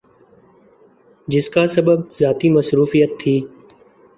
جس 1.27 1.49
کا 1.49 1.65
سبب 1.67 1.99
ذاتی 2.19 2.49
مصروفیت 2.49 3.11
تھی۔ 3.19 3.35